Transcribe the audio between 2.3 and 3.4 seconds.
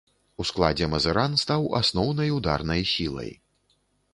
ударнай сілай.